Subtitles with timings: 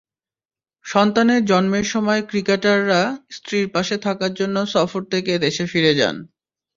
[0.85, 3.01] সন্তানের জন্মের সময় ক্রিকেটাররা
[3.31, 6.15] স্ত্রীর পাশে থাকার জন্য সফর থেকে দেশে ফিরে যান।